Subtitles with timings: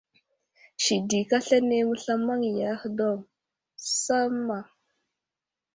[0.83, 3.17] Sidik aslane məslamaŋwiya ahe daw
[4.03, 4.59] samma.